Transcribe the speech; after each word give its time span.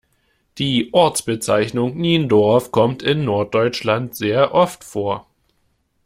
Die 0.57 0.89
Ortsbezeichnung 0.95 1.95
Niendorf 1.95 2.71
kommt 2.71 3.03
in 3.03 3.23
Norddeutschland 3.23 4.15
sehr 4.15 4.55
oft 4.55 4.83
vor. 4.83 5.27